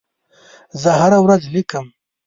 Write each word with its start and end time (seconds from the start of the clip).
زه 0.81 0.89
هره 0.99 1.19
ورځ 1.25 1.41
لیکم. 1.53 1.85